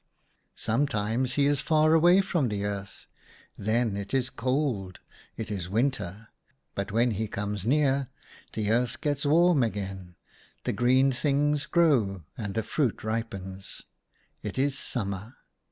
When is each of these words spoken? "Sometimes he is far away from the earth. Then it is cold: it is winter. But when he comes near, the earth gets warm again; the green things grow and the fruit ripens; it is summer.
"Sometimes 0.55 1.33
he 1.35 1.45
is 1.45 1.61
far 1.61 1.93
away 1.93 2.21
from 2.21 2.49
the 2.49 2.65
earth. 2.65 3.05
Then 3.55 3.95
it 3.95 4.15
is 4.15 4.31
cold: 4.31 4.97
it 5.37 5.51
is 5.51 5.69
winter. 5.69 6.29
But 6.73 6.91
when 6.91 7.11
he 7.11 7.27
comes 7.27 7.67
near, 7.67 8.09
the 8.53 8.71
earth 8.71 8.99
gets 8.99 9.27
warm 9.27 9.61
again; 9.61 10.15
the 10.63 10.73
green 10.73 11.11
things 11.11 11.67
grow 11.67 12.23
and 12.35 12.55
the 12.55 12.63
fruit 12.63 13.03
ripens; 13.03 13.83
it 14.41 14.57
is 14.57 14.75
summer. 14.75 15.35